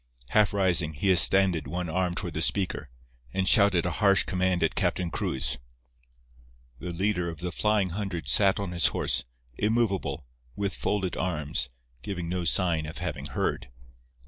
Half 0.29 0.51
rising, 0.51 0.93
he 0.95 1.11
extended 1.11 1.67
one 1.67 1.87
arm 1.87 2.15
toward 2.15 2.33
the 2.33 2.41
speaker, 2.41 2.89
and 3.35 3.47
shouted 3.47 3.85
a 3.85 3.91
harsh 4.01 4.23
command 4.23 4.63
at 4.63 4.73
Captain 4.73 5.11
Cruz. 5.11 5.59
The 6.79 6.91
leader 6.91 7.29
of 7.29 7.37
the 7.39 7.51
"Flying 7.51 7.89
Hundred" 7.89 8.27
sat 8.27 8.57
his 8.57 8.87
horse, 8.87 9.25
immovable, 9.59 10.25
with 10.55 10.73
folded 10.75 11.17
arms, 11.17 11.69
giving 12.01 12.27
no 12.27 12.45
sign 12.45 12.87
of 12.87 12.97
having 12.97 13.27
heard. 13.27 13.69